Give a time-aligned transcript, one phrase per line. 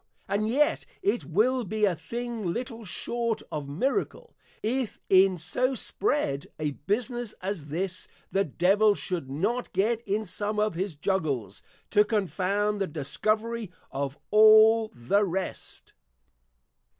[0.27, 6.47] And yet it will be a thing little short of Miracle, if in so spread
[6.57, 11.61] a Business as this, the Devil should not get in some of his Juggles,
[11.91, 15.93] to confound the Discovery of all the rest.